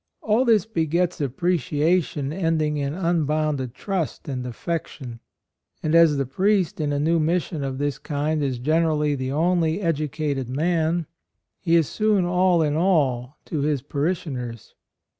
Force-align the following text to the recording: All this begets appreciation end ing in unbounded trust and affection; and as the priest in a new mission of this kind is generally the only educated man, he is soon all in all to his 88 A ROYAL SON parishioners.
All 0.23 0.45
this 0.45 0.65
begets 0.65 1.21
appreciation 1.21 2.33
end 2.33 2.59
ing 2.59 2.77
in 2.77 2.95
unbounded 2.95 3.75
trust 3.75 4.27
and 4.27 4.47
affection; 4.47 5.19
and 5.83 5.93
as 5.93 6.17
the 6.17 6.25
priest 6.25 6.81
in 6.81 6.91
a 6.91 6.97
new 6.99 7.19
mission 7.19 7.63
of 7.63 7.77
this 7.77 7.99
kind 7.99 8.41
is 8.41 8.57
generally 8.57 9.13
the 9.13 9.31
only 9.31 9.79
educated 9.79 10.49
man, 10.49 11.05
he 11.59 11.75
is 11.75 11.87
soon 11.87 12.25
all 12.25 12.63
in 12.63 12.75
all 12.75 13.37
to 13.45 13.57
his 13.59 13.65
88 13.65 13.65
A 13.65 13.65
ROYAL 13.65 13.75
SON 13.75 13.85
parishioners. 13.89 14.75